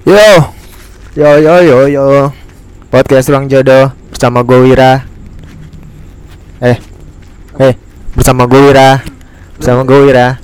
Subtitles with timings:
[0.00, 0.16] Yo,
[1.12, 2.04] yo yo yo yo.
[2.88, 5.04] Podcast Ruang Jodoh bersama gue Wira.
[6.64, 6.80] Eh,
[7.60, 7.74] eh,
[8.16, 9.04] bersama gue Wira,
[9.60, 10.40] bersama gue Wira,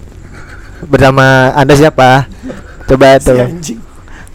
[0.84, 2.28] bersama anda siapa?
[2.84, 3.80] Coba Si tuh, anjing.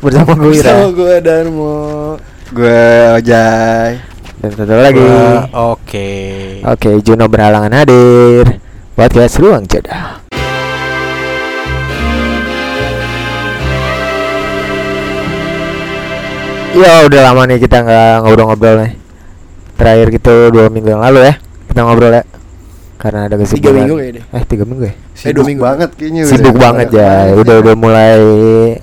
[0.01, 0.73] bersama gue Wira.
[0.73, 1.75] Sama gue Darmo.
[2.49, 2.81] Gue
[3.21, 3.93] Ojai.
[4.41, 5.05] Dan satu lagi.
[5.53, 6.09] Oke.
[6.65, 8.57] Oke, Juno berhalangan hadir.
[8.97, 10.20] Podcast Ruang Jodoh.
[16.71, 18.91] Ya udah lama nih kita nggak ngobrol-ngobrol nih.
[19.75, 21.33] Terakhir gitu dua minggu yang lalu ya
[21.67, 22.23] kita ngobrol ya.
[22.95, 23.59] Karena ada kesibukan.
[23.59, 24.37] Tiga minggu kayaknya deh.
[24.39, 24.93] Eh tiga minggu ya.
[25.21, 25.61] Eh, dua minggu.
[25.61, 26.31] banget kayaknya udah.
[26.31, 27.11] Sibuk banget ya.
[27.11, 27.61] Banget Udah ya.
[27.65, 28.19] udah mulai.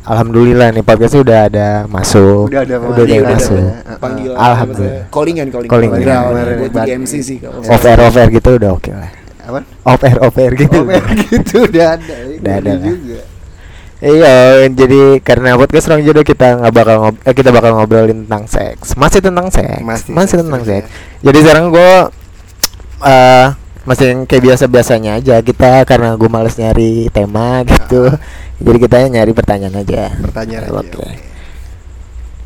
[0.05, 2.45] Alhamdulillah nih podcastnya udah ada masuk.
[2.51, 3.57] Udah ada udah, pemanggilan, ada udah masuk.
[3.57, 3.95] ada.
[3.97, 4.37] Panggilan.
[4.37, 5.05] Alhamdulillah.
[5.09, 5.71] Callingan, calling.
[5.71, 6.19] Calling, ya.
[6.29, 6.87] Kemarin buat.
[6.99, 7.63] MC sih kalau.
[7.65, 9.11] Off air off air gitu udah oke lah.
[9.49, 9.61] Apa?
[9.87, 10.79] Off air off air gitu.
[11.25, 12.15] Gitu udah ada.
[12.37, 13.38] Udah ada juga.
[13.99, 18.47] Iya, jadi karena podcast orang jodoh kita nggak bakal ngob eh, kita bakal ngobrolin tentang
[18.47, 18.95] seks.
[18.95, 19.83] Masih tentang seks.
[19.83, 20.79] Masih Masih, seks tentang terus ya.
[20.87, 20.89] seks.
[21.27, 21.91] Jadi sekarang gue
[23.03, 23.47] eh
[23.89, 28.13] masih yang kayak biasa-biasanya aja kita karena gue males nyari tema gitu.
[28.63, 30.15] Jadi kita nyari pertanyaan aja.
[30.19, 31.28] Pertanyaan aja, Oke.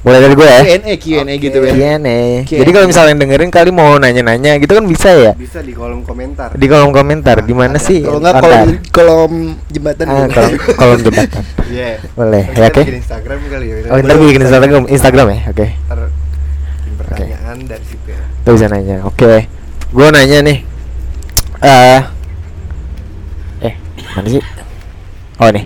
[0.02, 0.60] Mulai dari gue ya.
[0.66, 1.72] Q&A, Q&A gitu ya.
[1.72, 2.42] Iya nih.
[2.42, 2.58] Oke.
[2.58, 5.30] Jadi kalau misalnya dengerin kali mau nanya-nanya gitu kan bisa ya.
[5.32, 6.50] Bisa di kolom komentar.
[6.52, 7.80] Di kolom komentar Nah, gimana ada.
[7.80, 8.02] sih?
[8.02, 8.42] Kalau nggak Antar.
[8.42, 9.32] kolom kolom
[9.68, 10.04] jembatan.
[10.04, 10.34] Ah, gitu.
[10.34, 11.42] kolom, kolom jembatan.
[11.68, 11.88] Iya.
[12.12, 12.80] Boleh, Nanti ya, oke.
[12.82, 13.74] bikin Instagram kali ya.
[13.86, 15.40] Oh, ntar gue bikin Instagram, Instagram ya.
[15.48, 15.66] Oke.
[15.70, 15.98] Ntar
[16.74, 18.22] bikin pertanyaan dari situ ya.
[18.36, 18.96] Kita bisa nanya.
[19.02, 19.32] Oke.
[19.88, 20.58] Gue nanya nih.
[21.62, 22.00] Eh
[23.62, 23.74] Eh,
[24.12, 24.42] mana sih?
[25.38, 25.62] Oh, nih.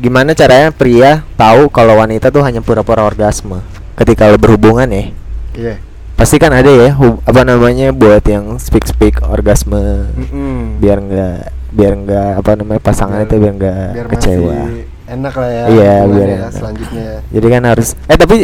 [0.00, 3.60] Gimana caranya pria tahu kalau wanita tuh hanya pura-pura orgasme
[3.94, 5.04] ketika lo berhubungan ya?
[5.52, 5.74] Iya.
[6.16, 10.76] Pasti kan ada ya hub- apa namanya buat yang speak speak orgasme Mm-mm.
[10.78, 11.36] biar nggak
[11.70, 14.52] biar nggak apa namanya pasangan itu biar nggak biar kecewa.
[14.54, 15.64] masih enak lah ya.
[15.66, 16.50] Iya, biar ya, enak.
[16.50, 17.08] selanjutnya.
[17.26, 18.36] Jadi kan harus eh tapi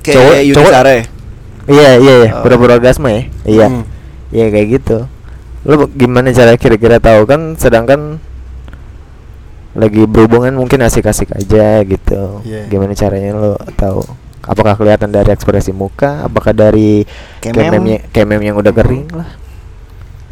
[0.00, 1.02] Kayak Cowok- cowok- ya?
[1.68, 2.42] iya iya iya Oh.
[2.42, 3.22] pura-pura orgasme ya.
[3.44, 3.66] Iya.
[4.30, 4.98] Iya kayak gitu.
[5.62, 8.18] Lo gimana cara kira-kira tahu kan sedangkan
[9.72, 12.44] lagi berhubungan mungkin asik-asik aja gitu.
[12.44, 12.68] Iya.
[12.68, 14.04] Gimana caranya lo tahu?
[14.42, 16.26] Apakah kelihatan dari ekspresi muka?
[16.26, 17.06] Apakah dari
[17.40, 18.10] Kemem.
[18.10, 19.30] kemem yang udah kering lah?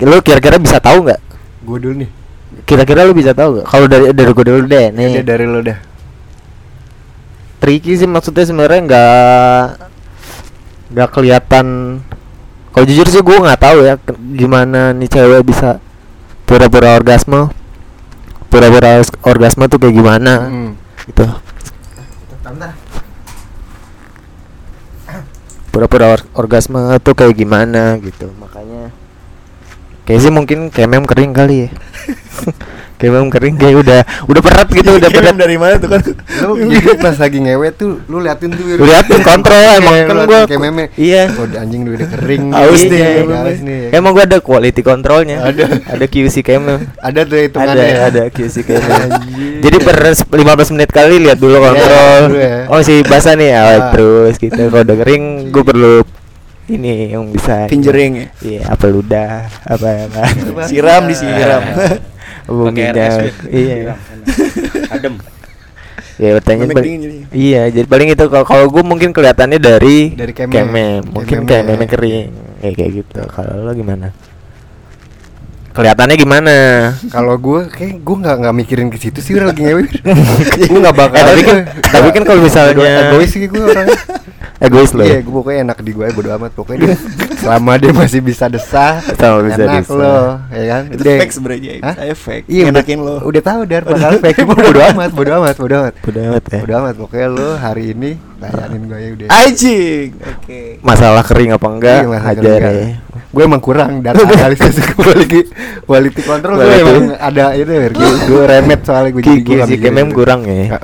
[0.03, 1.21] Lo kira-kira bisa tahu nggak?
[1.65, 2.11] Gue dulu nih.
[2.67, 3.67] Kira-kira lo bisa tahu nggak?
[3.71, 5.09] Kalau dari dari gue dulu deh nih.
[5.21, 5.25] Nih.
[5.25, 5.79] dari lo dah.
[7.61, 9.65] tricky sih maksudnya sebenarnya nggak
[10.97, 11.67] nggak kelihatan
[12.73, 14.01] kalau jujur sih gue nggak tahu ya
[14.33, 15.77] gimana nih cewek bisa
[16.49, 17.53] pura-pura orgasme
[18.51, 20.33] pura-pura orgasme tuh kayak gimana?
[20.51, 20.71] Mm.
[21.09, 21.25] gitu.
[25.71, 28.91] Pura-pura or- orgasme tuh kayak gimana gitu makanya.
[30.05, 31.69] Kayak sih mungkin kemem kering kali ya
[33.01, 36.01] kemem kering kayak udah udah berat gitu udah berat dari mana tuh kan?
[36.45, 38.77] Lu jadi pas lagi ngewe tuh lu liatin tuh.
[38.77, 40.85] Lu liatin kontrol emang Kayak kan gua kayak meme.
[40.95, 42.45] iya Oh, anjing udah kering.
[42.53, 43.25] Aus Iya,
[43.57, 43.89] nih.
[43.91, 45.41] Emang gua ada quality controlnya.
[45.43, 45.65] Ada.
[45.89, 46.77] Ada QC camera.
[46.95, 47.87] ada tuh Ada, hitungannya.
[47.87, 47.99] ya?
[48.05, 48.57] ada QC.
[48.69, 49.61] Anjing.
[49.61, 52.23] Jadi per s- 15 menit kali lihat dulu Iya, kontrol.
[52.35, 52.57] ya.
[52.69, 53.77] Oh, si basah nih ya, Ah.
[53.91, 54.61] terus gitu.
[54.61, 55.93] Kalau udah kering gua perlu
[56.71, 58.27] ini yang bisa Pinjering ya?
[58.41, 60.23] Iya, apa ludah, apa apa.
[60.65, 61.63] Siram disiram.
[62.47, 63.35] Hubung Pakai Win.
[63.51, 63.95] Iya.
[64.91, 65.15] Adem.
[66.21, 66.91] Ya jadi.
[67.33, 71.01] Iya, jadi paling itu kalau kalau gue mungkin kelihatannya dari Dari kemem.
[71.09, 71.65] mungkin Kememnya.
[71.65, 72.29] kememnya kering,
[72.61, 73.21] kayak kayak gitu.
[73.25, 74.13] Kalau lo gimana?
[75.71, 76.57] Kelihatannya gimana?
[77.09, 79.87] Kalau gue kayak gue nggak nggak mikirin ke situ sih lagi ngewe.
[80.69, 81.23] gue nggak bakal.
[81.23, 82.75] Eh, tapi kan tapi kan kalau misalnya
[83.09, 83.97] egois sih gue orangnya.
[84.61, 85.03] Egois lo.
[85.03, 86.97] Iya, gue pokoknya enak di gue bodo amat pokoknya dia
[87.41, 89.97] selama dia masih bisa desah, Selama bisa enak desah.
[89.97, 90.17] lo,
[90.53, 90.83] ya kan?
[90.93, 91.73] Itu fake sebenarnya.
[91.81, 91.95] Hah?
[91.97, 92.45] Saya fake.
[92.47, 93.15] Iya, udah, Enakin lo.
[93.25, 95.95] udah tahu dar bakal fake, bodo amat, bodo amat, bodo amat.
[95.99, 96.61] Bodo amat ya.
[96.61, 99.27] Bodo amat pokoknya lo hari ini layanin gue ya udah.
[99.33, 100.09] Anjing.
[100.17, 100.61] Oke.
[100.81, 102.01] Masalah kering apa enggak?
[102.01, 102.89] Iya, masalah hajar kering, ya.
[103.31, 105.41] Gue emang kurang data analisis quality
[105.87, 107.89] quality control gue emang ada itu ya,
[108.27, 110.77] gue, remet soalnya gue Ki- gue kurang ya.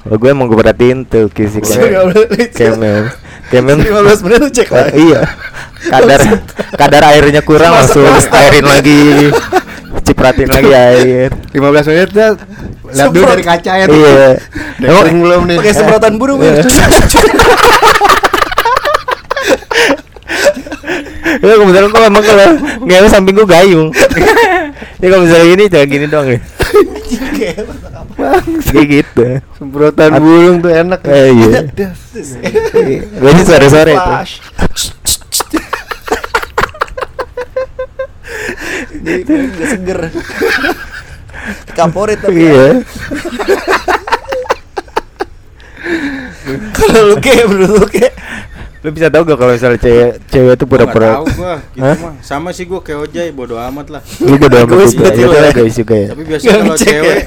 [0.00, 1.60] Kalau gue emang gue perhatiin tuh kemem.
[2.56, 3.04] Kemem.
[3.52, 3.78] Kemem.
[3.84, 4.92] 15 menit lu cek lagi.
[4.96, 5.20] iya.
[5.80, 6.20] Kadar
[6.76, 9.28] kadar airnya kurang langsung airin lagi.
[10.06, 11.28] Cipratin lagi air.
[11.52, 12.32] 15 menit tuh
[12.90, 13.94] lihat dulu dari kaca ya tuh.
[13.94, 14.28] Iya.
[14.82, 15.56] Emang- belum nih?
[15.62, 16.40] Pakai semprotan burung.
[16.42, 16.64] Iya.
[21.40, 22.46] Ya kebetulan kalau emang kalau
[22.84, 23.88] ngewe samping gue gayung.
[25.00, 26.38] ya kalau misalnya gini jangan gini dong ya.
[28.66, 29.24] Kayak gitu.
[29.56, 31.00] Semprotan At- burung tuh enak.
[31.04, 31.60] Eh, iya.
[33.20, 34.02] Gue sih sore-sore itu.
[34.02, 34.34] Flash.
[39.00, 40.00] Jadi gue udah seger.
[41.72, 42.84] kaporit tapi Iya.
[46.70, 48.12] kalau lu kayak menurut lu kayak
[48.80, 51.96] Lu bisa tahu gak kalau misalnya cewek cewek itu pura-pura tahu gua gitu Hah?
[52.00, 52.14] mah.
[52.24, 54.00] Sama sih gua kayak Ojai bodo amat lah.
[54.24, 55.08] Lu bodo amat juga.
[55.12, 55.50] Itu ya?
[55.52, 56.08] egois juga ya.
[56.12, 56.96] Tapi biasanya kalau ngecek ya?
[56.96, 57.20] cewek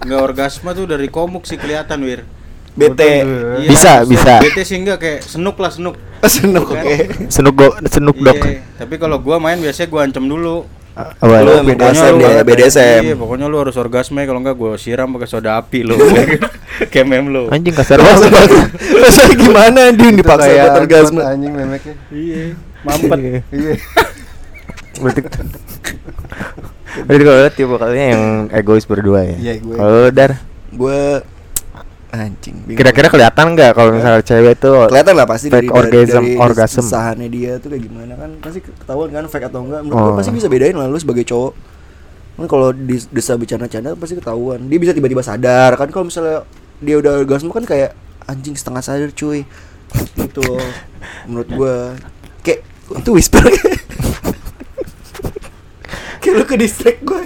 [0.00, 2.24] nggak orgasme tuh dari komuk sih kelihatan wir.
[2.70, 3.26] bete
[3.58, 4.34] Iya, Bisa, maksudnya bisa.
[4.40, 5.96] Bete sih enggak kayak senuk lah senuk.
[6.22, 6.78] seneng Kan?
[6.78, 6.96] oke
[7.28, 8.36] Senuk go, senuk dok.
[8.36, 10.64] Iya, tapi kalau gua main biasanya gua ancam dulu.
[10.92, 11.36] Apa?
[11.40, 11.62] Lu ya?
[11.64, 13.02] BDSM lu- dia, BDSM.
[13.04, 15.96] Iya, pokoknya lu harus orgasme kalau enggak gua siram pakai soda api lu.
[16.92, 17.50] kayak mem lu.
[17.50, 18.30] Anjing kasar banget.
[18.70, 21.94] Maksudnya gimana Itu dipaksa buat orgasme anjing memeknya.
[22.08, 22.42] Iya,
[22.80, 23.18] mampet.
[23.50, 23.72] Iya.
[24.98, 25.20] Berarti
[27.06, 29.36] Berarti kalau tipe kalinya yang egois berdua ya.
[29.38, 29.76] Iya, gue.
[29.78, 30.30] Kalau dar
[30.70, 31.00] gue
[32.10, 36.82] anjing kira-kira kelihatan nggak kalau misalnya cewek tuh kelihatan lah pasti fake orgasm, orgasm.
[36.82, 40.06] sahannya dia tuh kayak gimana kan pasti ketahuan kan fake atau enggak menurut Oh.
[40.10, 41.52] gua pasti bisa bedain lah lu sebagai cowok
[42.40, 46.42] kan kalau di desa bercanda-canda pasti ketahuan dia bisa tiba-tiba sadar kan kalau misalnya
[46.82, 47.94] dia udah orgasme kan kayak
[48.26, 49.46] anjing setengah sadar cuy
[50.40, 50.62] loh
[51.30, 51.74] menurut gua
[52.42, 53.46] kayak itu whisper
[56.38, 57.22] lu ke distract gua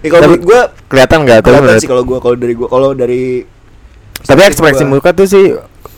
[0.00, 2.68] ya kalau Tapi- menurut gua kelihatan nggak tuh kelihatan sih kalau gua kalau dari gua
[2.68, 3.22] kalau dari
[4.20, 5.46] tapi ekspresi gua- muka tuh sih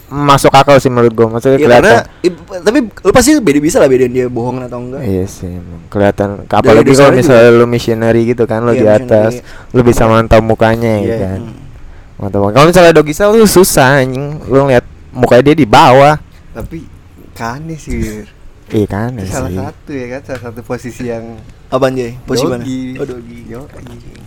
[0.07, 3.77] masuk akal sih menurut gua maksudnya Ya karena kelihatan i- tapi lu pasti beda bisa
[3.77, 5.03] lah bedain dia bohong atau enggak.
[5.03, 5.51] Iya sih,
[5.89, 6.47] kelihatan.
[6.47, 7.19] Apalagi kalau juga.
[7.19, 9.75] misalnya lu missionary gitu kan, lu Iya, di atas, missionary.
[9.75, 11.11] lu bisa mantau mukanya Iya.
[11.11, 11.41] ya kan.
[11.43, 12.23] Hmm.
[12.23, 12.49] Mantau.
[12.49, 16.15] Kalau misalnya Dogisa lu susah anjing, lu ngeliat mukanya dia di bawah.
[16.55, 16.87] Tapi
[17.35, 18.23] kane sih.
[18.67, 21.35] Iya kan ya salah satu ya kan, salah satu posisi yang
[21.67, 22.15] Apaan Jay?
[22.23, 22.63] Posisi mana?
[22.63, 22.95] Dogi.
[22.97, 23.39] Oh, dogi.
[23.47, 23.61] Yo,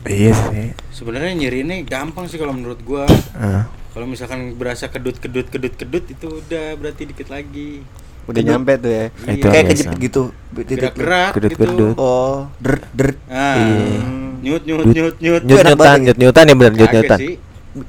[0.03, 0.67] Iya sih.
[0.91, 3.07] Sebenarnya nyeri ini gampang sih kalau menurut gua.
[3.31, 3.67] Ah.
[3.89, 7.83] Kalau misalkan berasa kedut kedut kedut kedut itu udah berarti dikit lagi.
[8.29, 9.05] udah nyampe tuh ya.
[9.25, 10.23] Itu Kayak kejepit gitu.
[10.53, 11.73] Gerak-gerak Kedut-kedut.
[11.73, 11.87] gitu.
[11.97, 13.09] Oh, der der.
[13.25, 13.97] Ah, Iya.
[14.39, 15.41] nyut nyut Nyut- nyut nyut.
[15.41, 17.17] Nyut nyutan, nyut nyutan ya bener nyut nyutan.
[17.17, 17.35] sih.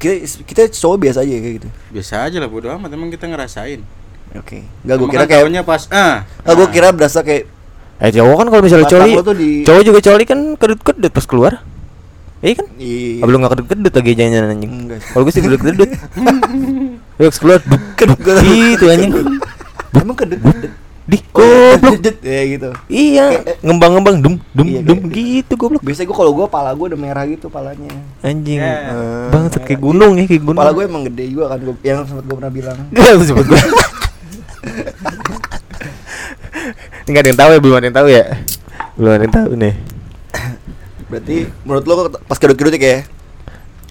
[0.01, 0.13] Kita,
[0.49, 1.69] kita cowok biasa aja kayak gitu.
[1.93, 3.85] Biasa aja lah bodo amat emang kita ngerasain.
[4.33, 4.65] Oke.
[4.81, 6.25] Enggak gua Emang kira kan kayak pas ah.
[6.41, 6.71] Ah, gua ah.
[6.71, 7.45] kira berasa kayak
[8.01, 11.53] Eh cowok kan kalau misalnya coli, di- cowok juga coli kan kedut kedut pas keluar.
[12.41, 12.67] Iya kan?
[12.81, 13.21] iya.
[13.21, 14.73] Belum nggak kedut kedut lagi jangan anjing.
[14.73, 14.99] Enggak.
[15.05, 15.91] Kalau gue sih kedut kedut.
[17.15, 17.61] Terus keluar
[17.93, 19.13] Kedut- gitu anjing.
[19.93, 20.41] Emang kedut.
[20.41, 20.73] kedut.
[21.05, 21.99] Di goblok.
[21.99, 22.71] kedut, ya gitu.
[22.87, 25.13] Iya, ngembang-ngembang dum dum Iya, dum kayak-
[25.43, 25.83] gitu goblok.
[25.83, 27.91] Biasanya gua kalau gua pala gua udah merah gitu palanya.
[28.23, 28.63] Anjing.
[28.63, 28.95] Ya.
[29.29, 30.57] Banget kayak gunung ya, kayak gunung.
[30.57, 32.79] Pala gua emang gede juga kan yang sempat gua pernah bilang.
[32.95, 33.25] Gak lu
[37.11, 37.13] gua.
[37.13, 38.25] Enggak ada yang tahu ya, belum ada yang tahu ya.
[38.95, 39.75] Belum ada yang tahu nih.
[41.11, 41.37] Berarti
[41.67, 41.95] menurut lo
[42.31, 43.03] pas kedut-kedut ya?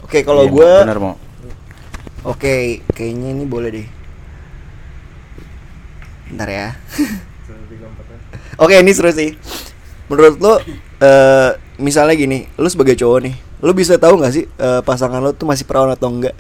[0.08, 1.16] Oke, kalau Iya, gua bener mau.
[2.24, 3.88] Oke, kayaknya ini boleh deh.
[6.32, 6.68] Bentar ya.
[8.64, 9.36] Oke, ini seru sih.
[10.08, 10.54] Menurut lo
[11.00, 11.50] eh
[11.80, 15.48] misalnya gini, lu sebagai cowok nih, lu bisa tahu nggak sih eh, pasangan lo tuh
[15.48, 16.36] masih perawan atau enggak?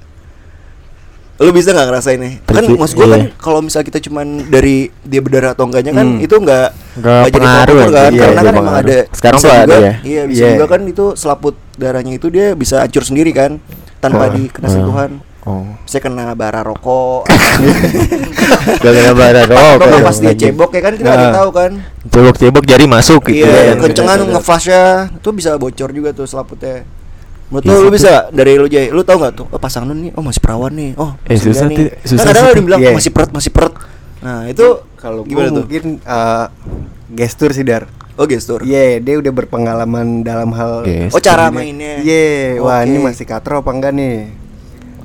[1.39, 2.33] Lu bisa nggak ngerasain nih?
[2.44, 3.13] Kan maksud gua iya.
[3.15, 6.19] kan kalau misalnya kita cuman dari dia berdarah atau enggaknya kan Hmm.
[6.19, 6.68] itu nggak
[7.00, 8.12] Nggak jadi pengaruh ya, kan?
[8.12, 8.83] iya, Karena iya, kan emang pengaruh.
[8.86, 9.94] ada Sekarang tuh ada ya?
[10.03, 10.51] Iya, bisa Iya.
[10.53, 13.56] juga kan itu selaput darahnya itu dia bisa hancur sendiri kan
[13.97, 14.71] tanpa Oh, dikena oh.
[14.71, 15.12] sentuhan.
[15.41, 15.63] Oh.
[15.86, 17.24] Saya kena bara rokok.
[18.75, 19.80] Gak kena bara rokok.
[19.81, 21.38] Ya, pas dia cebok ya kan kita nggak Nah.
[21.39, 21.71] tahu kan.
[22.06, 23.47] Cebok-cebok jari masuk gitu.
[23.47, 23.77] Iya, kan.
[23.81, 24.36] kencengan Bener-bener.
[24.36, 24.83] ngeflashnya
[25.15, 26.83] itu bisa bocor juga tuh selaputnya.
[27.50, 28.24] Menurut Iya lu, lu bisa gak?
[28.32, 29.46] dari lu Jay, lu tau gak tuh?
[29.50, 30.94] Oh pasangan lu nih, oh masih perawan nih.
[30.96, 31.98] Oh, Eh, susah nih.
[32.00, 32.94] susah Kan kadang yang bilang Iya.
[32.94, 33.74] masih peret, masih peret.
[34.20, 35.63] Nah, itu Kalau gue gimana tuh?
[35.65, 36.46] mungkin eh,
[37.12, 37.89] gestur sih dar.
[38.13, 38.62] Oh, gestur.
[38.62, 41.10] Iya, dia udah berpengalaman dalam hal Yes.
[41.10, 41.98] Oh, cara mainnya.
[42.00, 42.86] Iya, wah Oke.
[42.86, 44.29] ini masih katro apa enggak nih?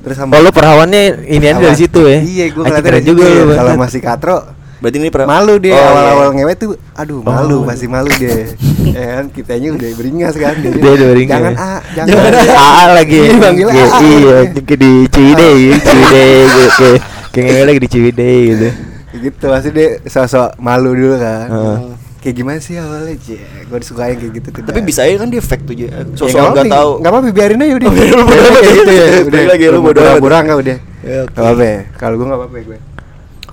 [0.03, 2.19] Terus Oh lu perawannya ini dari situ ya?
[2.21, 3.41] Iya, gue dari juga situ ya.
[3.41, 3.53] lu.
[3.55, 4.37] Kalau masih katro
[4.75, 5.87] Berarti ini pernah malu dia Oh, iya.
[5.87, 7.61] awal-awal ngewe tuh aduh malu Oh.
[7.63, 8.51] masih malu deh
[8.95, 11.31] ya kan kitanya udah beringas kan Jadi, Dia udah beringas.
[11.33, 12.55] jangan a jangan, Jangan A.
[12.59, 13.19] AA lagi.
[13.21, 13.99] Iya, panggil Iya, AA.
[14.01, 16.89] Iya, kayak di Ciwidey, Ciwidey gitu.
[17.29, 18.69] Kayak ngewe lagi di Ciwidey gitu.
[19.15, 21.77] gitu pasti dia sosok malu dulu kan Heeh.
[22.19, 25.39] kayak gimana sih awalnya cie gue disukain kayak gitu tuh Tapi bisa aja kan dia
[25.39, 25.87] fake tuh, Jay.
[25.87, 26.91] Ya, Sosok nggak nggak apa-apa, tahu.
[26.99, 28.73] nggak apa-apa biarin aja udah Oh, amat kayak ya.
[28.75, 30.19] gitu ya udah lagi, lu bodo amat.
[30.19, 31.31] pura nggak udah Ya, oke.
[31.33, 32.77] nggak apa ya kalau gue nggak apa-apa gue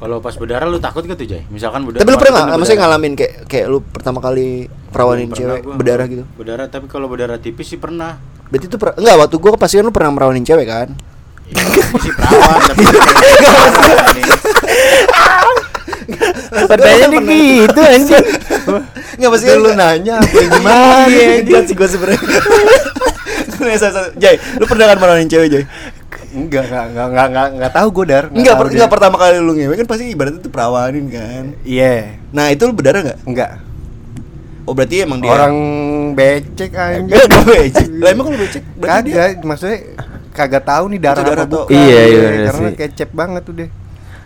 [0.02, 1.46] Kalau pas berdarah lu takut gak tuh Jay?
[1.46, 2.02] Misalkan berdarah.
[2.02, 2.58] Tapi lu pernah nggak?
[2.58, 4.48] maksudnya ngalamin kayak kayak lu pertama kali
[4.90, 5.78] perawanin Belum cewek pernah gua.
[5.78, 6.24] berdarah gitu?
[6.34, 8.18] Berdarah tapi kalau berdarah tipis sih pernah.
[8.50, 10.88] Berarti itu per- enggak waktu gua pasti kan lu pernah merawanin cewek kan?
[11.46, 14.22] Ya, masih perawan tapi ini.
[16.66, 18.24] Pertanyaannya gitu anjing.
[19.14, 22.18] Enggak pasti lu nanya gimana Iya, sih gua sebenarnya.
[24.18, 25.62] Jay, lu pernah kan merawanin cewek, Jay?
[26.34, 28.74] Enggak enggak enggak enggak enggak enggak tahu gue dar Enggak, per- dia.
[28.74, 31.44] enggak pertama kali lu ngewe kan pasti ibaratnya itu perawanin kan.
[31.62, 33.20] iya Nah, itu lu berdarah enggak?
[33.24, 33.50] enggak
[34.62, 35.54] Oh berarti emang dia Orang
[36.12, 37.10] becek anjing.
[37.10, 37.86] Enggak enggak becek.
[37.92, 39.78] Lah emang kalau becek berarti dia Kagak, maksudnya
[40.32, 41.74] kagak tahu nih darah, darah apa atau- bukan.
[41.76, 42.76] Iya, iya, karena sih.
[42.78, 43.68] kecep banget udah.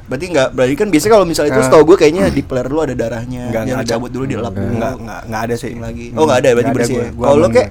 [0.07, 1.67] berarti enggak berarti kan biasanya kalau misalnya itu Ah.
[1.67, 3.43] setahu gue kayaknya di player lu ada darahnya.
[3.49, 4.71] Enggak, Dia enggak cabut dulu dilap dulu.
[4.71, 5.73] Enggak, enggak, enggak ada sih.
[5.75, 6.07] lagi.
[6.13, 6.95] Oh, enggak ada berarti bersih.
[6.95, 7.07] ya?
[7.11, 7.71] Gua Kalau lu aman kayak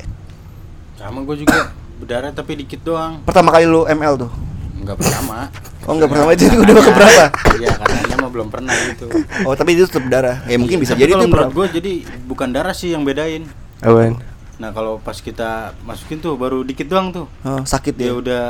[0.95, 1.57] Sama gue juga
[2.05, 3.25] berdarah tapi dikit doang.
[3.25, 4.31] pertama kali lu ML tuh.
[4.77, 5.37] Enggak pertama.
[5.85, 7.23] Oh enggak pertama itu udah ke berapa?
[7.61, 9.05] Iya, katanya mah belum pernah gitu.
[9.45, 10.41] Oh tapi itu tetap darah.
[10.49, 11.93] Ya mungkin bisa Tapi jadi kalau itu menurut gue jadi
[12.25, 13.45] bukan darah sih yang bedain.
[13.85, 14.17] Apaan?
[14.57, 17.29] Nah, kalau pas kita masukin tuh baru dikit doang tuh.
[17.45, 18.13] Oh, sakit Dia ya.
[18.17, 18.43] udah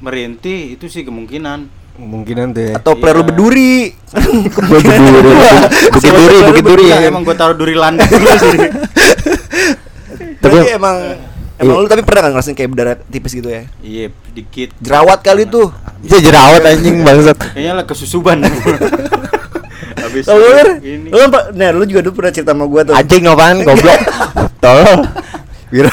[0.00, 1.68] merintih itu sih kemungkinan.
[1.92, 2.74] Kemungkinan tuh ya.
[2.80, 3.28] Atau player lu Iya.
[3.28, 3.76] berduri.
[4.72, 5.32] Bukit Duri.
[5.92, 6.98] Bukit Duri, Bukit Duri ya.
[7.04, 8.58] Emang gue taruh duri lantai dulu sih.
[10.40, 13.66] Tapi Tapi- emang emang lu tapi pernah kan ngerasain kayak berdarah tipis gitu ya?
[13.82, 14.70] Iya, dikit.
[14.78, 15.74] Jerawat kali tuh.
[16.06, 17.38] Itu jerawat anjing bangsat.
[17.54, 18.38] Kayaknya lah kesusuban.
[20.08, 20.68] Habis Mir?
[20.80, 21.08] ini.
[21.12, 21.18] Lu
[21.58, 22.94] nah lu juga dulu pernah cerita sama gua tuh.
[22.96, 24.00] Anjing apaan goblok.
[24.62, 24.98] Tolol.
[25.68, 25.92] Wira.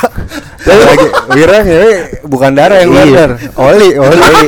[0.66, 1.80] lagi Wira ya
[2.24, 3.06] bukan darah yang keluar.
[3.06, 3.18] Iya.
[3.18, 3.32] Dar.
[3.70, 4.18] Oli, oli.
[4.18, 4.48] Oli.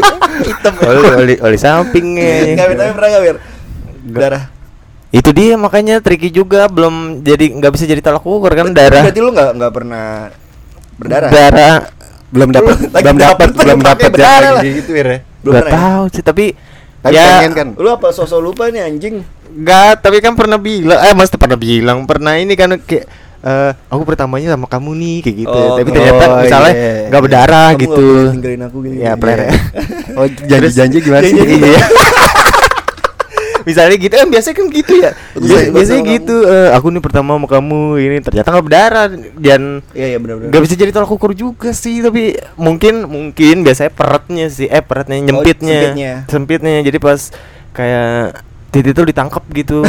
[0.87, 2.55] Oli, oli, oli sampingnya.
[2.55, 3.37] Enggak tapi pernah enggak, Wir?
[4.07, 4.43] Darah.
[5.11, 9.03] Itu dia makanya tricky juga belum jadi nggak bisa jadi tolak ukur kan darah.
[9.03, 10.07] Berarti lu enggak enggak pernah
[10.97, 11.29] berdarah.
[11.29, 11.77] Darah
[12.27, 14.63] Belum dapat, belum dapat, belum dapat berdarah lah.
[14.63, 15.23] gitu Wira.
[15.39, 15.79] Belum Gak pernah ya?
[15.79, 16.45] tahu sih tapi
[16.97, 17.67] Tapi ya pengen kan.
[17.79, 19.23] Lu apa sosok lupa nih anjing?
[19.47, 23.05] Enggak, tapi kan pernah bilang, eh maksudnya pernah bilang, pernah ini kan kayak
[23.37, 25.55] eh aku pertamanya sama kamu nih kayak gitu.
[25.55, 27.25] Oh, tapi oh, ternyata misalnya iya, nggak iya.
[27.31, 28.03] berdarah Kamu gitu.
[28.03, 28.95] boleh tinggalin aku gini.
[28.99, 29.51] Ya, player ya.
[30.17, 31.37] Oh, janji-janji gimana sih?
[31.37, 31.81] Janji- Iya.
[33.67, 35.11] Misalnya gitu kan biasanya kan gitu ya.
[35.69, 39.05] Biasanya sama gitu, eh, aku nih pertama sama kamu ini ternyata nggak berdarah
[39.35, 40.49] dan Iya iya benar-benar.
[40.49, 42.23] nggak bisa jadi tolak ukur juga sih tapi
[42.55, 46.13] mungkin mungkin biasanya peretnya sih eh peretnya nyempitnya Oh, sempitnya.
[46.25, 47.19] sempitnya jadi pas
[47.71, 49.79] kayak titik itu ditangkap gitu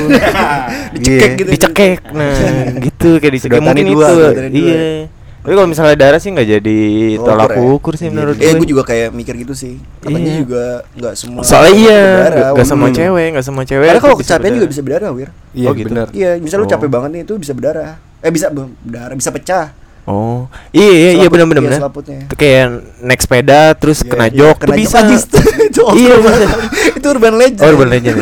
[0.95, 1.51] Dicekek Iya, gitu.
[1.51, 2.35] dicekek nah
[2.87, 4.19] gitu kayak dicekek mungkin dua, itu
[4.57, 4.83] iya
[5.39, 6.81] tapi kalau misalnya darah sih nggak jadi
[7.17, 7.63] tolak ya?
[7.63, 9.79] ukur sih menurut Eh gue gue juga kayak mikir gitu sih.
[9.99, 10.39] Katanya Iya.
[10.39, 11.41] juga enggak semua.
[11.43, 12.01] soalnya iya
[12.53, 12.95] nggak sama Hmm.
[12.95, 15.31] cewek nggak sama cewek Karena kalau kecapean juga bisa berdarah, Wir.
[15.51, 15.89] Iya, Oh, gitu.
[15.89, 16.07] benar.
[16.11, 16.69] Iya, bisa lu Oh.
[16.69, 17.97] capek banget nih itu bisa berdarah.
[18.19, 19.67] Eh bisa be- berdarah, bisa pecah.
[20.05, 22.19] oh iya iya iya benar benar iya, benar selaputnya.
[22.25, 22.65] Itu kayak
[22.99, 26.45] naik sepeda terus Iya, kena iya, jok kena tuh bisa itu Iya, bisa.
[26.97, 27.61] itu urban legend.
[27.61, 28.17] Oh, urban legend.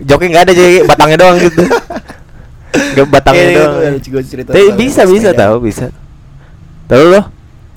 [0.00, 1.62] Joknya nggak ada jadi batangnya doang gitu.
[2.72, 3.72] Gak batangnya Iya, doang.
[3.72, 5.86] itu ada juga cerita Tapi bisa bisa tahu bisa.
[6.92, 7.20] Tahu lo?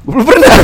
[0.03, 0.51] Belum pernah.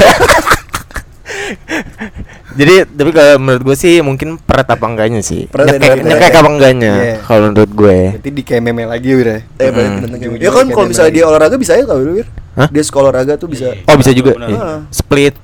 [2.51, 5.47] Jadi tapi kalau menurut gue sih mungkin peret apa enggaknya sih.
[5.47, 6.03] Peret ya, Nyekek, peret.
[6.03, 7.15] nyekek apa enggaknya Iya.
[7.23, 7.97] kalau menurut gue.
[8.11, 9.07] Berarti di kayak meme lagi.
[9.07, 10.03] Eh, berarti Hmm.
[10.03, 12.27] datang Ujung-ujungnya Ya kan kayak kalau misalnya dia olahraga bisa ya kalau Wir.
[12.51, 12.67] Hah?
[12.67, 13.71] Dia sekolah olahraga tuh bisa.
[13.87, 14.35] Oh bisa juga.
[14.35, 14.49] Benar.
[14.51, 14.67] Iya.
[14.91, 15.35] Split.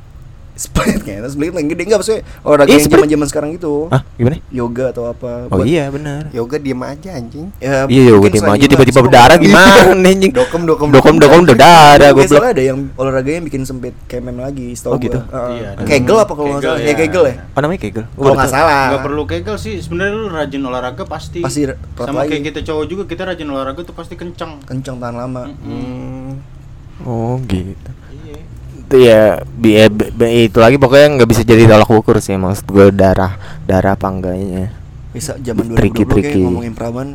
[0.58, 3.74] Split kayaknya split yang gede enggak maksudnya olahraga Iya, yang zaman-zaman sekarang gitu.
[3.88, 4.42] Ah gimana?
[4.50, 5.46] Yoga atau apa.
[5.48, 6.28] Oh buat- iya benar.
[6.30, 7.48] Yoga diem aja anjing.
[7.58, 10.32] Ya, Iya yoga diem aja tiba-tiba berdarah orang- gimana anjing?
[10.34, 12.44] Dokem, dokem, dokem dokem udah darah Gue goblok.
[12.44, 15.20] ada yang olahraga yang bikin sempit kayak meme lagi, Oh, setahu gitu?
[15.22, 15.38] gua.
[15.38, 15.54] Heeh.
[15.56, 15.70] Iya.
[15.80, 16.80] Kegel apa kalau nggak salah?
[16.80, 16.88] ya.
[16.88, 17.36] Ya kegel ya.
[17.48, 18.06] Apa namanya kegel?
[18.10, 18.84] Kalau nggak salah.
[18.90, 21.40] Gak perlu kegel sih, sebenarnya lu rajin olahraga pasti.
[21.40, 24.64] Pasti Sama kayak kita cowok juga kita rajin olahraga tuh pasti kencang.
[24.64, 25.44] kenceng tahan lama.
[27.00, 27.92] Oh gitu.
[28.88, 28.90] Iya.
[28.90, 29.22] itu ya,
[29.54, 30.12] bi ya, bi-
[30.46, 34.72] itu lagi pokoknya nggak bisa jadi tolak ukur sih maksud gue darah darah apa enggaknya
[35.10, 36.42] Bisa zaman 2020 Tricky, kayak tricky.
[36.42, 37.08] ngomongin perawan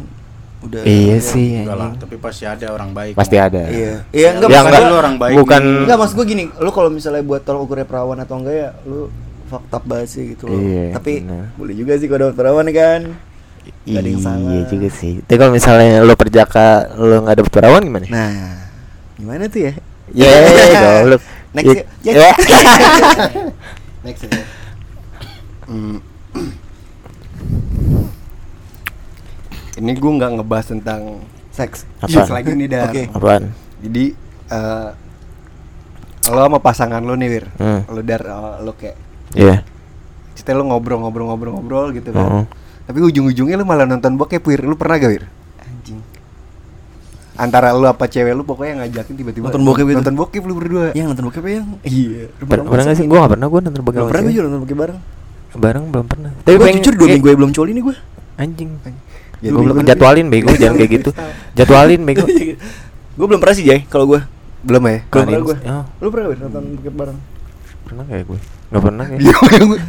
[0.61, 3.15] udah iya sih Enggak lah, tapi pasti ada orang baik.
[3.15, 4.05] pasti ada Iya.
[4.09, 4.81] Iya enggak Ya, enggak.
[4.85, 5.35] lu orang baik.
[5.35, 5.81] bukan nih.
[5.83, 9.09] Enggak maksud gue gini, lu kalau misalnya buat tolak ukurnya perawan atau enggak ya, lu
[9.51, 10.57] up banget sih gitu loh.
[10.57, 11.45] Iya, Tapi benar.
[11.55, 13.01] boleh juga sih kalau perawan kan.
[13.83, 14.51] Nggak ada yang salah.
[14.51, 18.35] iya juga sih tapi kalau misalnya lo perjaka lo nggak dapet perawan gimana Nah,
[19.15, 19.73] gimana tuh ya?
[20.13, 20.27] ya
[20.99, 21.23] goblok
[21.53, 22.13] Next Ya- ya.
[22.19, 22.31] ya.
[24.03, 24.43] Next ya.
[25.65, 25.99] Hmm.
[29.73, 31.89] Ini gue nggak ngebahas tentang seks.
[31.99, 32.13] Apa?
[32.13, 32.89] Seks lagi nih dar.
[32.89, 33.09] Oke.
[33.09, 34.05] apaan Jadi
[34.49, 34.89] eh
[36.23, 37.83] lo sama pasangan lo nih wir, Hmm.
[37.89, 38.95] lo dar eh, lo kayak
[39.35, 39.67] iya
[40.33, 42.23] cerita lo ngobrol-ngobrol-ngobrol-ngobrol gitu kan.
[42.23, 42.45] Heeh.
[42.83, 44.61] Tapi ujung-ujungnya lo malah nonton bokep wir.
[44.63, 45.25] Lo pernah gak wir?
[45.59, 45.99] Anjing.
[47.33, 49.97] Antara lo apa cewek lo pokoknya ngajakin tiba-tiba Nonton bokep gitu?
[49.97, 50.87] Nonton bokep lo berdua.
[50.93, 52.23] Yang nonton bokep ya yang Iya.
[52.39, 54.61] Per- pernah nggak sih gue nggak pernah gue nonton Belum bagian pernah gue juga nonton
[54.61, 54.99] bokep bareng.
[55.53, 57.97] bareng belum pernah Tapi gue pengen- jujur dua kayak- minggu ya belum coli nih gue.
[58.35, 58.71] anjing
[59.43, 61.11] Ya, gue belum jadwalin bego jangan kayak gitu
[61.59, 62.25] jadwalin bego
[63.13, 64.21] gue belum pernah sih Jay kalau gue.
[64.63, 65.03] Belum ya?
[65.05, 65.57] Belum pernah gue.
[65.67, 67.19] oh, Lu pernah nonton bokep bareng?
[67.93, 68.41] Pernah kayak gue?
[68.73, 69.35] Nggak pernah kayak Iya,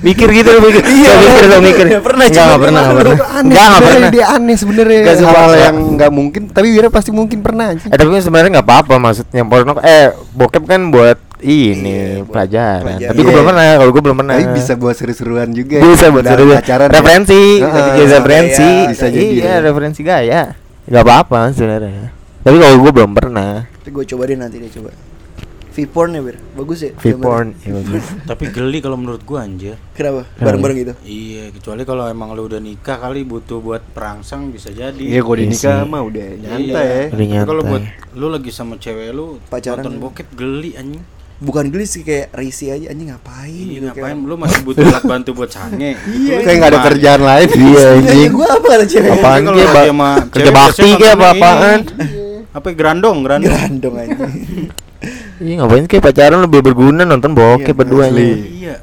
[0.03, 0.83] mikir gitu lo mikir.
[0.83, 3.15] Iya mikir lo mikir Ya, pernah, nggak nggak pernah nggak pernah.
[3.41, 4.09] nggak nggak pernah.
[4.11, 4.99] dia aneh sebenarnya.
[5.01, 8.67] Nggak hal yang nggak mungkin tapi Wira pasti mungkin pernah eh tapi kan sebenarnya nggak
[8.67, 12.83] apa-apa maksudnya porno eh bokep kan buat ini Iya, pelajaran.
[12.85, 13.09] pelajaran.
[13.09, 13.33] tapi gue Iya.
[13.33, 14.33] belum pernah kalau gue belum pernah.
[14.33, 16.93] Tapi bisa buat seru-seruan juga bisa buat Dalam seru pacaran ya.
[16.93, 18.69] referensi Heeh, bisa referensi.
[18.89, 19.55] bisa jadi iya ya.
[19.61, 20.41] referensi gaya.
[20.83, 22.11] Nggak apa-apa sebenarnya.
[22.41, 23.63] Tapi kalau gue belum pernah.
[23.73, 24.91] Tapi gue coba deh nanti deh coba.
[25.73, 26.37] V-porn ya, Bir?
[26.53, 26.91] Bagus ya?
[26.93, 27.57] V-porn.
[27.59, 28.05] iya bagus.
[28.23, 29.73] Tapi geli kalau menurut gua anjir.
[29.91, 30.29] Kenapa?
[30.35, 30.93] Bareng-bareng gitu.
[31.01, 34.93] Iya, kecuali kalau emang lu udah nikah kali butuh buat perangsang bisa jadi.
[34.99, 36.37] Iya gue di Iya nikah mah udah Iya.
[36.39, 37.03] nyantai ya.
[37.09, 37.71] Udah Tapi kalau nyantai.
[37.71, 40.03] buat lu lagi sama cewek lu Pacaran nonton gitu.
[40.03, 41.01] bokep geli anjing.
[41.35, 44.29] Bukan geli sih kayak risi aja anjing ngapain Iya, gitu ngapain kayak.
[44.29, 45.97] lu masih butuh alat bantu buat sange.
[46.21, 46.35] Iya.
[46.39, 47.47] Kayak nggak ada kerjaan lain.
[47.49, 48.29] Iya anjing.
[48.31, 49.11] gue apa kata cewek?
[49.11, 49.67] Apaan dia,
[50.29, 51.79] kerja bakti kayak apa-apaan?
[51.81, 52.45] ini.
[52.53, 53.49] Apa gerandong, gerandong.
[53.49, 54.25] Gerandong aja.
[55.43, 58.03] Iya ngapain kayak pacaran lebih berguna nonton bokep Iya, berdua.
[58.07, 58.75] Iya.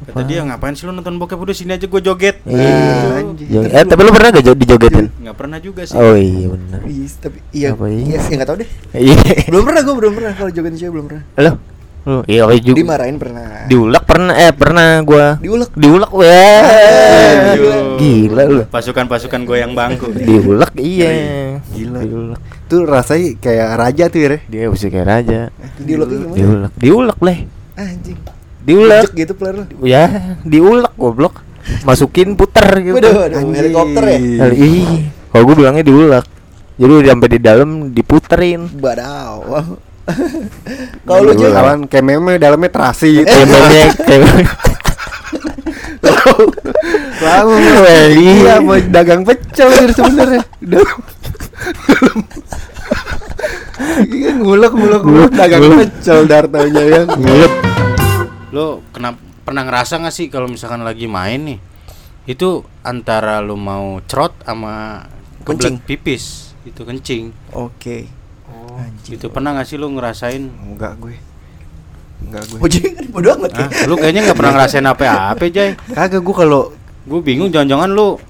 [0.00, 2.40] Kata dia ngapain sih lu nonton bokep udah sini aja gue joget.
[2.42, 3.20] Iya.
[3.38, 5.06] Jo- Eh tapi lu pernah gak jo- dijogetin?
[5.14, 5.94] Nggak pernah juga sih.
[5.94, 6.80] Oh iya benar.
[6.82, 8.04] Iya, tapi iya, Apa iya?
[8.06, 8.68] iya, ya nggak tahu deh.
[8.96, 9.14] Iya.
[9.46, 11.24] Belum pernah gue belum pernah kalau jogetin cewek belum pernah.
[11.38, 11.52] Lo?
[12.08, 12.80] Lu iya apa juga.
[12.80, 13.68] Dimarahin pernah.
[13.68, 15.36] Diulek pernah eh pernah gua.
[15.36, 15.70] Diulek.
[15.76, 16.60] Diulek weh.
[18.00, 18.62] Gila lu.
[18.72, 20.08] Pasukan-pasukan goyang bangku.
[20.14, 21.10] Diulek iya.
[21.76, 22.00] Gila.
[22.00, 22.40] Diulek.
[22.70, 24.38] Tuh rasanya kayak raja tuh ya.
[24.48, 25.38] Dia mesti kayak raja.
[25.76, 26.34] Diulek gimana?
[26.36, 26.72] Diulek.
[26.80, 27.38] Diulek leh.
[27.76, 28.18] Anjing.
[28.64, 29.08] Diulek.
[29.12, 29.64] Gitu player lu.
[29.84, 31.44] Ya, diulek goblok.
[31.84, 32.96] Masukin puter gitu.
[32.96, 34.48] Waduh, helikopter ya.
[34.48, 36.24] Ih, kalau gue bilangnya diulek.
[36.80, 38.72] Jadi udah sampai di dalam diputerin.
[38.80, 39.76] Badau.
[41.06, 43.22] Kalau lu kawan kayak meme dalamnya terasi.
[43.22, 44.26] Kayak meme kayak
[47.20, 47.54] Lalu
[48.16, 50.42] iya mau dagang pecel ini sebenarnya.
[54.08, 57.02] Iya ngulek ngulek ngulek dagang pecel dartonya ya.
[57.04, 57.52] ngulek.
[58.50, 61.58] Lo kenapa pernah ngerasa nggak sih kalau misalkan lagi main nih
[62.28, 65.02] itu antara lu mau cerot sama
[65.42, 65.80] Kencing.
[65.82, 68.19] pipis itu kencing Oke.
[69.06, 71.14] Itu pernah nggak sih lu ngerasain Enggak gue.
[72.20, 72.58] Enggak gue.
[72.58, 73.86] Oh, Jek kan bodo amat ah, ya.
[73.86, 76.62] lu kayaknya nggak pernah ngerasain apa-apa Jay Kagak gue kalau
[77.00, 78.20] gue bingung jangan-jangan lu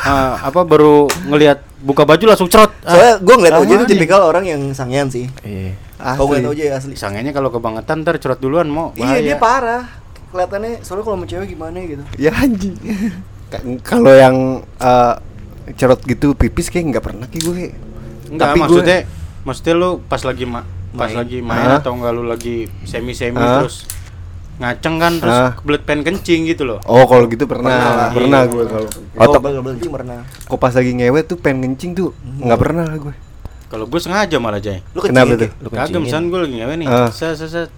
[0.00, 3.84] ah, apa baru ngelihat buka baju langsung cerot ah, Soalnya gue ngeliat sama Oje itu
[3.84, 3.90] nih.
[3.92, 5.26] tipikal orang yang sangean sih.
[5.42, 5.74] Iya.
[5.98, 6.52] Kalau ngeliat asli.
[6.52, 6.94] Oje asli.
[6.94, 9.36] Sangenya kalau kebangetan ntar cerot duluan mau Iya dia bahaya.
[9.36, 9.82] parah.
[10.28, 12.02] Kelihatannya soalnya kalau sama cewek gimana gitu.
[12.16, 12.72] Ya anjing.
[13.48, 14.36] Ka- Kalau yang
[14.78, 15.14] eh,
[15.72, 17.74] cerot gitu pipis kayak nggak pernah ki gue.
[18.30, 19.04] Enggak Tapi gue-
[19.42, 21.16] maksudnya lu pas lagi ma pas Main.
[21.18, 21.78] lagi main Ah.
[21.78, 23.60] atau enggak lu lagi semi-semi Ah.
[23.60, 23.88] terus
[24.54, 25.50] ngaceng kan terus Ah.
[25.56, 26.78] kebelet pengen kencing gitu loh.
[26.84, 28.10] Oh kalau gitu pernah, Pernah lah.
[28.12, 28.52] pernah, Iya.
[28.52, 28.88] gue kalau.
[29.16, 30.18] Oh, Otak- kencing pernah.
[30.44, 33.14] Kok pas lagi ngewe tuh pengen ngencing tuh nggak pernah lah gue.
[33.66, 34.84] Kalau gue sengaja malah Jay.
[34.92, 35.50] Lu kencing Kenapa ya, tuh?
[35.58, 36.86] Lu Kagak misalnya gue lagi ngewe nih.
[36.86, 37.08] Ah.
[37.08, 37.72] Set set.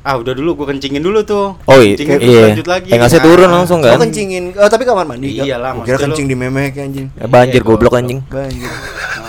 [0.00, 1.52] Ah udah dulu gue kencingin dulu tuh.
[1.60, 2.42] Oh iya, Kencingin terus iya.
[2.48, 2.88] lanjut lagi.
[2.88, 3.98] Eh, nggak usah Nah, turun langsung Oh kan?
[4.00, 4.44] kencingin.
[4.56, 5.36] Oh tapi kamar mandi.
[5.36, 7.06] Iyalah, Gua kira kencing di memek anjing.
[7.12, 8.00] Eh, banjir Iya, goblok goblok.
[8.00, 8.20] anjing.
[8.24, 8.72] Banjir.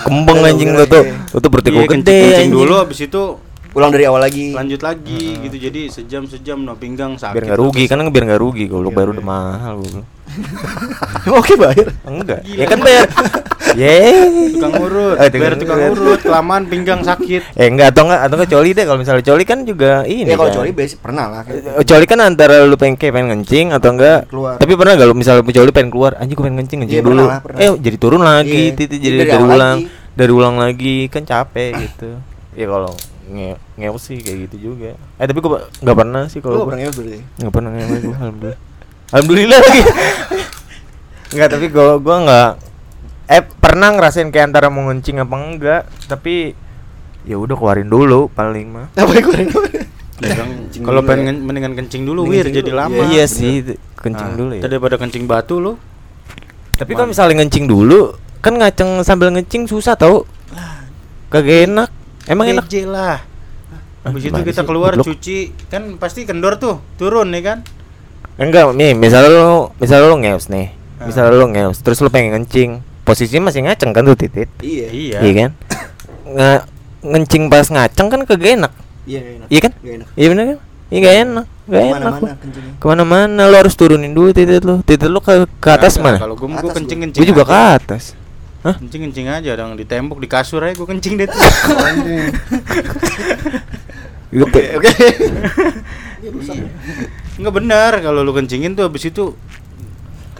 [0.00, 1.02] Kembang Iya, anjing lu kira tuh.
[1.02, 1.14] iya.
[1.26, 2.52] Lu tuh berarti Iya, gua kencing, gede kencing anjing.
[2.52, 3.22] dulu abis itu
[3.70, 4.50] Pulang dari awal lagi.
[4.50, 7.32] lanjut lagi gitu jadi sejam sejam no pinggang sakit.
[7.32, 9.76] Biar nggak rugi kan biar nggak rugi Iya, goblok bayar udah mahal.
[11.38, 11.86] Oke bayar.
[12.02, 12.42] Enggak.
[12.44, 13.06] Ya kan bayar.
[13.72, 13.98] Ye.
[14.52, 15.98] tukang urut, Oh, biar tukang tukang urut.
[16.00, 17.54] urut, kelamaan pinggang sakit.
[17.54, 20.24] Eh enggak atau enggak atau enggak coli deh kalau misalnya coli kan juga ini.
[20.24, 20.58] Ya kalau kan.
[20.58, 21.40] coli basic pernah lah.
[21.42, 24.56] kayak Eh, Coli kan antara lu pengen kayak pengen ngencing atau enggak Keluar.
[24.56, 27.14] Tapi pernah gak lu misalnya coli pengen keluar Anjing gue pengen ngencing ngencing Iya, dulu
[27.16, 27.58] pernah lah, pernah.
[27.60, 28.76] Eh jadi turun lagi Iya.
[28.76, 29.84] Titi Jadi jadi dari ulang lagi.
[30.10, 32.10] Dari ulang lagi Kan capek gitu
[32.52, 32.92] Ya kalau
[33.26, 36.68] nge ngew sih kayak gitu juga Eh tapi gue gak pernah sih kalau nggak gue
[36.68, 37.18] pernah ngewe berarti.
[37.38, 38.58] Gak pernah ngewe gue Alhamdulillah
[39.10, 39.80] Alhamdulillah lagi
[41.32, 42.50] Enggak tapi gue gue nggak
[43.30, 46.50] Eh pernah ngerasain kayak antara mau ngencing apa enggak Tapi
[47.22, 49.48] ya udah keluarin dulu paling mah Apa yang keluarin?
[49.48, 49.86] Kencing
[50.18, 51.26] Kencing Kalau dulu pengen ya.
[51.30, 52.76] ngen- mendingan kencing dulu wir jadi dulu.
[52.76, 53.02] lama.
[53.06, 53.30] Iya bener.
[53.30, 53.54] sih
[53.96, 55.72] kencing Nah, dulu ya Daripada kencing batu lu.
[56.74, 60.24] Tapi kalau misalnya ngencing dulu, kan ngaceng sambil ngencing susah tau.
[61.28, 61.88] Kagak enak.
[62.24, 62.64] Emang enak?
[62.84, 63.20] Lah.
[64.00, 65.38] Ah, Habis itu kita keluar cuci,
[65.68, 67.58] kan pasti kendor tuh, turun nih kan?
[68.34, 70.72] Enggak, nih, misalnya lu misalnya lu ngeus nih.
[71.00, 72.80] Misalnya lu ngeus, terus lu pengen ngencing.
[73.10, 74.46] Posisinya masih ngaceng kan tuh titit.
[74.62, 74.86] Iya.
[74.94, 75.18] Iya.
[75.18, 75.50] Iya kan?
[76.30, 76.62] Nge
[77.02, 78.70] ngencing pas ngaceng kan kagak enak.
[79.02, 79.50] Iya enak.
[79.50, 79.72] Iya kan?
[79.82, 80.06] Enak.
[80.14, 80.58] Iya bener kan?
[80.90, 81.46] Iya gak enak.
[81.66, 81.90] Gak enak.
[81.90, 82.38] Ke mana-mana Bang.
[82.38, 82.72] kencingnya.
[82.78, 84.78] Ke mana-mana lu harus turunin dulu titit lu.
[84.86, 86.22] Titit lu ke, ke atas mana?
[86.22, 86.70] Kalau gue gue gua.
[86.70, 87.18] kencing kencing.
[87.18, 88.14] Gue juga ke atas.
[88.62, 88.78] Hah?
[88.78, 91.26] Kencing kencing aja dong di tembok di kasur aja gue kencing deh.
[91.26, 91.34] tuh.
[94.46, 94.94] Oke, Oke.
[97.42, 99.34] Enggak benar kalau lu kencingin tuh habis itu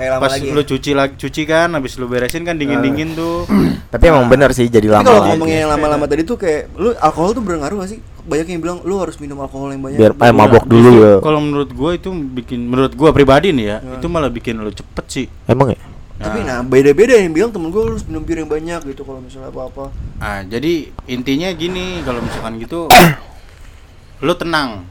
[0.01, 0.43] Kayak lama pas lagi.
[0.43, 0.53] ya.
[0.53, 3.45] lu cuci lagi cuci kan habis lu beresin kan dingin dingin tuh.
[3.93, 5.31] Tapi emang bener sih jadi Tapi lama kalau lagi.
[5.31, 8.01] ngomongin yang lama-lama tadi tuh kayak lu alkohol tuh berpengaruh gak sih?
[8.23, 9.99] Banyak yang bilang lu harus minum alkohol yang banyak.
[9.99, 11.13] Biar eh, Baru- mabok dulu ya.
[11.19, 13.95] Kalau menurut gue itu bikin menurut gue pribadi nih ya, Hmm.
[13.95, 15.27] itu malah bikin lu cepet sih.
[15.45, 15.81] Emang ya?
[16.17, 19.49] Tapi nah beda-beda yang bilang temen gue harus minum bir yang banyak gitu kalau misalnya
[19.49, 19.89] apa-apa.
[20.17, 20.73] Ah, jadi
[21.07, 22.93] intinya gini, kalau misalkan gitu
[24.21, 24.85] lu tenang.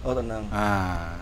[0.00, 0.48] Oh tenang.
[0.48, 1.19] Ah,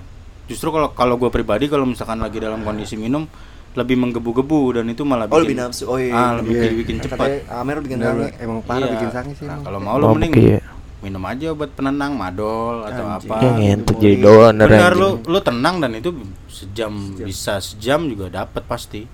[0.48, 3.28] justru kalau kalau gue pribadi kalau misalkan lagi dalam kondisi minum
[3.70, 5.84] lebih menggebu-gebu dan itu malah Oh bikin lebih nafsu.
[5.86, 6.10] Oh iya.
[6.10, 6.70] ah lebih Iya.
[6.74, 8.32] bikin cepat Amer bikin sange.
[8.36, 8.92] emang parah Iya.
[8.96, 10.58] bikin sange sih Nah, kalau mau lo mending iya.
[10.98, 13.30] minum aja obat penenang madol atau Anjing.
[13.30, 16.10] apa Yang ngentot gitu, jadi donor benar lu lu tenang dan itu
[16.48, 19.06] sejam, bisa sejam juga dapat pasti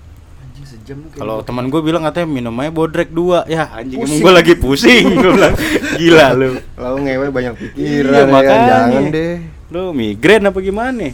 [0.65, 4.21] sejam kalau teman gue bilang katanya minum aja bodrek dua ya anjing emang Pusing.
[4.21, 5.53] gue lagi pusing gue bilang
[5.95, 8.27] gila lu Lalu ngewe banyak Iya, pikiran ya kan?
[8.27, 8.67] makanya.
[8.67, 9.35] jangan deh.
[9.67, 11.07] lu migrain apa gimana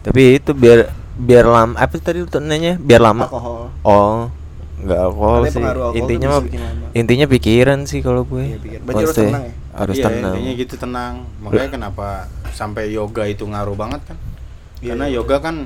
[0.00, 0.78] Tapi itu biar
[1.14, 2.78] biar lama apa tadi lu nanya?
[2.78, 3.26] Biar lama.
[3.26, 3.62] alkohol.
[3.82, 4.30] Oh,
[4.78, 5.58] nggak alkohol sih.
[5.58, 6.42] alkohol Intinya mah
[6.92, 8.56] intinya pikiran sih kalau gue.
[8.56, 9.54] Iya, harus tenang ya?
[9.74, 10.32] Harus iya, tenang.
[10.32, 12.06] intinya gitu tenang makanya kenapa
[12.50, 14.16] sampai yoga itu ngaruh banget kan
[14.78, 15.16] Iya, karena iya.
[15.18, 15.56] yoga kan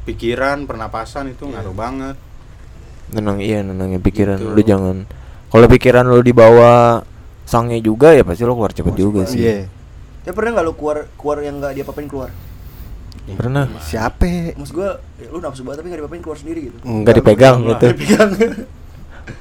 [0.00, 2.16] pikiran pernapasan itu ngaruh banget
[3.10, 4.50] Tenang iya nenangin pikiran Gitu.
[4.50, 4.96] lu jangan.
[5.46, 7.02] Kalau pikiran lu dibawa
[7.42, 9.40] sangnya juga ya pasti lu keluar cepet juga sih.
[9.40, 9.66] Iya.
[10.20, 12.30] Ya pernah nggak lu keluar keluar yang nggak diapa-apain keluar?
[13.30, 13.66] Pernah.
[13.80, 14.54] Siapa?
[14.54, 16.76] Maksud gua ya, lu nafsu banget tapi nggak diapa-apain keluar sendiri gitu.
[16.80, 17.70] Nggak dipegang Enggak.
[17.72, 17.86] gitu.
[17.92, 18.30] Dipegang.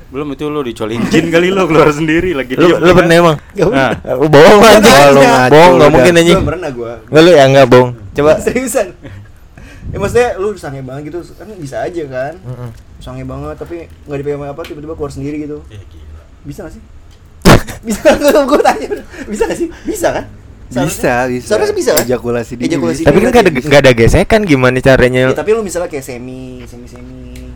[0.10, 2.93] belum itu lu dicolin jin kali lu keluar sendiri lagi Lu lu kan?
[2.95, 3.38] pernah emang?
[3.69, 4.60] Nah, Uh, bohong.
[4.60, 4.97] Makanya.
[5.08, 6.38] Bohong, bohong nggak mungkin anjing.
[6.38, 6.91] Gua pernah gua.
[7.03, 7.89] Enggak lu ya enggak bohong.
[8.12, 8.88] Coba seriusan.
[9.89, 12.34] Ya maksudnya lu sange banget gitu kan bisa aja kan.
[12.39, 12.69] Mm-mm.
[13.00, 15.64] Sange banget tapi nggak dipegang apa tiba-tiba keluar sendiri gitu.
[15.72, 16.22] ya gila.
[16.44, 16.84] Bisa gak sih?
[17.88, 18.88] bisa gua, gua tanya
[19.26, 19.68] bisa gak sih?
[19.84, 20.26] Bisa kan?
[20.70, 21.48] Bisa, bisa.
[21.50, 22.04] Seharusnya bisa kan?
[22.06, 22.70] Ejakulasi dini.
[22.70, 25.34] Ejakulasi Tapi kan nggak ada nggak ada gesekan gimana caranya?
[25.34, 27.50] Ya, tapi lu misalnya kayak semi, semi semi,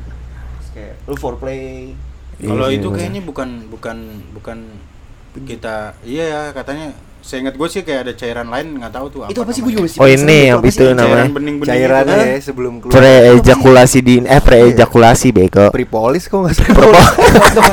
[0.73, 1.93] kayak lu foreplay.
[2.41, 2.97] Kalau Iya, itu bener.
[2.97, 3.97] kayaknya bukan bukan
[4.33, 4.57] bukan
[5.45, 9.19] kita iya ya katanya saya ingat gue sih kayak ada cairan lain nggak tahu tuh
[9.25, 9.71] Itu apa sih namanya.
[9.71, 10.83] juga masih Oh, ini gitu, yang apa itu sih?
[10.83, 10.99] namanya.
[10.99, 12.19] cairan bening-bening Cairan gitu.
[12.19, 12.93] ya sebelum keluar.
[12.93, 15.65] Pre-ejakulasi di eh pre-ejakulasi bego.
[15.69, 16.75] Pripolis kok nggak salah.
[16.75, 17.11] Propo-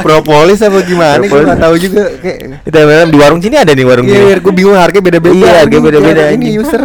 [0.07, 1.19] Propolis apa gimana?
[1.19, 1.45] Gue Propolis.
[1.45, 2.03] nggak tahu juga.
[2.17, 4.39] Kayak Itu memang di warung sini ada nih warung Iya, sini.
[4.41, 5.35] gue bingung harganya beda-beda.
[5.35, 6.83] Iya, harga Anjing, beda-beda, Ini user.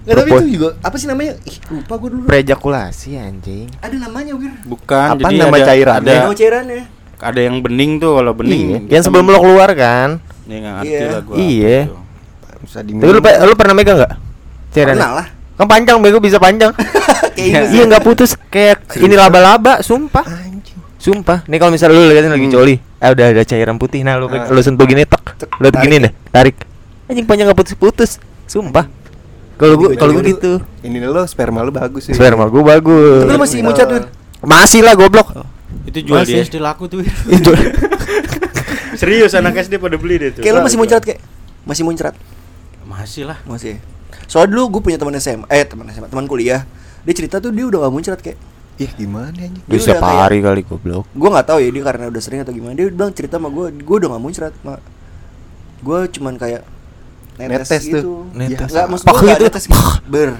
[0.00, 1.32] Nggak, tapi itu juga apa sih namanya?
[1.42, 2.22] Ih, lupa gua dulu.
[2.24, 3.66] Pre-ejakulasi anjing.
[3.76, 4.52] Ada namanya, Wir.
[4.62, 6.18] bukan Apa jadi nama ada, cairannya?
[6.22, 6.82] ada cairannya.
[7.20, 8.78] ada yang bening tuh kalau bening Iya.
[8.80, 10.08] kita Yang sebelum lo keluar kan.
[10.46, 11.06] Nggak ngerti Iya.
[11.06, 11.78] lah gua Iya.
[11.82, 11.96] gitu.
[12.60, 14.12] Bisa Tapi lu, pe- lu pernah megang nggak?
[14.70, 14.94] Cairannya?
[14.94, 15.26] Pernah lah.
[15.56, 16.72] Kan panjang bego bisa panjang.
[17.36, 20.24] Kayak ini Iya nggak putus kayak ini laba-laba, sumpah.
[20.24, 20.76] Anjing.
[20.96, 21.40] Sumpah.
[21.46, 22.54] Nih kalau misalnya lu liatin lagi Hmm.
[22.54, 24.00] coli, eh udah ada cairan putih.
[24.02, 24.44] Nah, lu Ah.
[24.46, 25.24] lu sentuh gini tek.
[25.38, 26.56] Cek, Lu tarik gini deh, tarik.
[27.06, 28.20] Anjing panjang nggak putus-putus.
[28.44, 28.84] Sumpah.
[29.56, 30.60] Kalau gua kalau gua gitu.
[30.80, 32.12] Ini lo sperma lu bagus sih.
[32.12, 33.24] Sperma gua bagus.
[33.24, 34.04] Tapi lu masih muncrat, Wir.
[34.40, 35.28] Masih lah goblok.
[35.82, 36.44] itu jual di Masih.
[36.44, 37.52] SD laku tuh Itu.
[39.00, 41.20] serius anak SD pada beli deh tuh Kayak lu masih muncrat kayak
[41.62, 42.14] masih muncrat.
[42.82, 43.80] masih lah Masih.
[44.26, 46.66] Soalnya dulu gue punya teman SMA, eh teman SMA, teman kuliah.
[47.00, 48.38] Dia cerita tuh dia udah gak muncrat kayak.
[48.76, 49.60] Ih, gimana anjing?
[49.60, 51.04] Dia Bisa udah kayak- hari kali goblok.
[51.10, 52.72] Gue nggak tahu ya dia karena udah sering atau gimana.
[52.72, 54.80] Dia bilang cerita sama gue, gue udah gak muncrat, mak.
[55.80, 56.62] Gue cuman kayak
[57.36, 57.88] netes, Netes tuh.
[57.90, 58.12] gitu.
[58.32, 58.68] Netes.
[58.68, 59.82] Nggak, maksud Pak gue netes gitu.
[60.06, 60.30] Ber.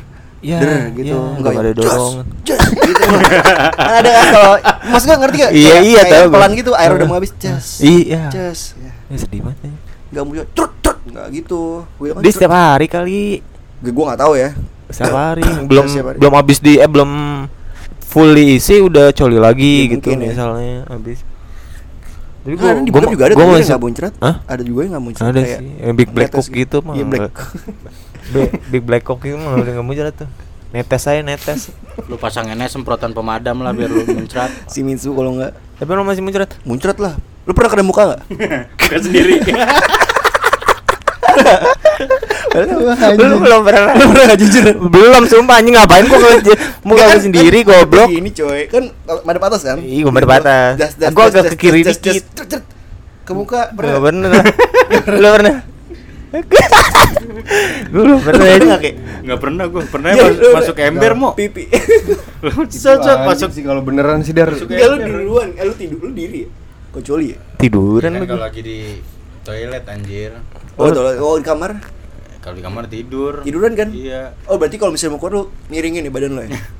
[0.41, 1.13] Ya, Der gitu.
[1.13, 2.25] ya, nggak ada dorongan.
[2.41, 2.57] Gitu.
[3.77, 4.53] Kan ada kan kalau
[4.89, 5.51] Mas gue ngerti gak?
[5.53, 6.35] Iya, iya, tahu gua.
[6.35, 7.31] pelan gitu, air udah mau habis.
[7.35, 7.67] Jos.
[7.79, 8.23] Iya.
[8.29, 8.61] Jos.
[9.07, 9.61] Ya sedih banget.
[9.63, 9.73] ya.
[10.11, 10.49] Gak muncrat.
[10.51, 10.99] Trut, trut.
[11.07, 11.85] Gak gitu.
[11.95, 13.45] Gue Dia setiap hari kali.
[13.81, 14.57] gue gak tahu ya.
[14.89, 15.85] Setiap hari belum
[16.17, 17.11] belum habis di eh belum
[18.03, 20.19] fully isi udah coli lagi Ya, gitu ya.
[20.19, 21.21] misalnya habis.
[22.41, 24.13] Tapi Nah, di gua Bogor juga ada gua yang nggak muncrat.
[24.19, 24.37] Hah?
[24.49, 25.27] Ada juga yang nggak muncrat.
[25.27, 26.95] Ada kayak sih, yang Big Black netes Cock gitu mah.
[26.97, 27.35] Iya black.
[28.31, 30.31] Bi- Big Black Cock itu mah udah nggak muncrat tuh.
[30.71, 31.75] Netes saya netes.
[32.07, 36.21] lu pasanginnya semprotan pemadam lah biar lu muncrat si Mitsu kalau nggak Tapi lo masih
[36.21, 36.55] muncrat?
[36.63, 37.19] muncrat lah.
[37.43, 38.21] Lu pernah kena muka nggak?
[38.81, 39.43] Gak sendiri
[43.17, 43.95] Belum belum pernah.
[43.99, 44.65] Lu pernah jujur?
[44.81, 46.37] belum sumpah anjing ngapain gua kalau
[46.83, 48.09] muka Kan- gua sendiri kan goblok.
[48.11, 48.85] Ini coy, kan
[49.23, 49.79] madep atas kan?
[49.79, 50.73] Iya, gua madep atas.
[51.11, 52.25] Gua agak ke kiri dikit.
[53.23, 54.31] Ke muka Pernah pernah.
[54.33, 54.43] bener.
[55.15, 55.57] Lu pernah?
[56.31, 58.45] Gue belum pernah.
[58.45, 58.57] Ya.
[58.57, 58.95] nggak, Kek?
[59.27, 61.67] nggak pernah gue pernah Ya, mas- lu masuk ember mau Pipi.
[62.47, 64.49] Anjing masuk sih kalau beneran sih dar.
[64.49, 66.51] Enggak lu duluan, eh lu tidur lu diri ya?
[66.91, 67.39] Kecuali ya?
[67.57, 68.31] Tiduran kan lagi.
[68.31, 68.79] kalau lagi di
[69.41, 70.33] toilet anjir
[70.75, 71.17] Oh, tolong.
[71.19, 71.71] oh di kamar
[72.41, 73.89] kalau di kamar tidur tiduran kan?
[73.91, 76.51] iya Oh, berarti kalau misalnya mau keluar lu miringin nih badan lu ya?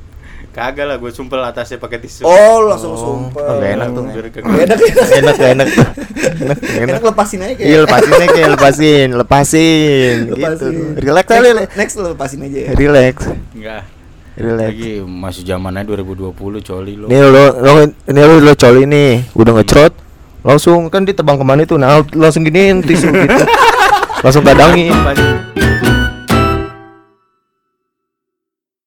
[0.51, 2.23] kagak lah gue sumpel atasnya pakai tisu.
[2.23, 3.39] Oh, langsung Oh, sumpah.
[3.41, 4.03] oh, nggak enak tuh.
[4.03, 4.25] Nggak
[4.67, 5.09] enak, enak.
[5.13, 5.67] enak gak enak.
[5.69, 5.87] Tuh.
[6.41, 7.67] enak gak Enak lepasin aja kayak.
[7.67, 10.73] iya lepasin aja kayak lepasin lepasin, Lepasin.
[10.75, 11.01] gitu.
[11.01, 11.65] Relax Next, aja.
[11.77, 12.71] Next lu lepasin aja ya.
[12.75, 13.15] relax.
[13.53, 13.83] Enggak
[14.33, 14.69] relax.
[14.71, 17.07] Lagi masih zamannya 2020 coli lo.
[17.07, 19.13] Nih lo lo ini lo lo coli nih.
[19.33, 19.95] Udah ngecrot
[20.41, 21.77] langsung kan dia terbang ke mana itu?
[21.77, 23.45] Nah langsung giniin tisu gitu.
[24.21, 24.93] Langsung gadangin